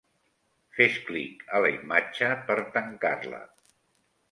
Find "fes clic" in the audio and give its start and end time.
0.77-1.43